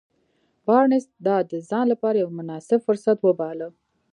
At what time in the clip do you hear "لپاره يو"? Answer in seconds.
1.93-2.29